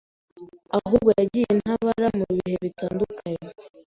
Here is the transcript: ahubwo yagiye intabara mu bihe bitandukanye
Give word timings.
ahubwo 0.77 1.09
yagiye 1.19 1.47
intabara 1.53 2.07
mu 2.17 2.23
bihe 2.35 2.55
bitandukanye 2.63 3.45